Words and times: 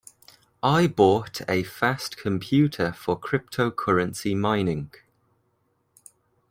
I 0.63 0.87
bought 0.87 1.41
a 1.47 1.61
fast 1.61 2.17
computer 2.17 2.91
for 2.91 3.19
cryptocurrency 3.19 4.35
mining. 4.35 4.89